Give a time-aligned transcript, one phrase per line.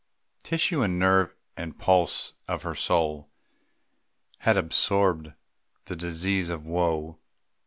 [0.41, 3.29] Tissue and nerve and pulse of her soul
[4.39, 5.33] Had absorbed
[5.85, 7.19] the disease of woe.